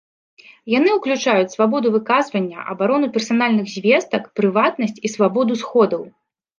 Яны 0.77 0.89
ўключаюць 0.95 1.51
свабоду 1.57 1.91
выказвання, 1.97 2.65
абарону 2.73 3.13
персанальных 3.21 3.65
звестак, 3.77 4.23
прыватнасць 4.37 5.01
і 5.07 5.17
свабоду 5.17 5.53
сходаў. 5.65 6.03